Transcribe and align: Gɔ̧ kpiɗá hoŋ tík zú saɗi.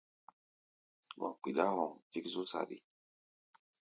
Gɔ̧ 1.19 1.31
kpiɗá 1.39 1.65
hoŋ 1.75 1.91
tík 2.11 2.25
zú 2.33 2.41
saɗi. 2.51 2.77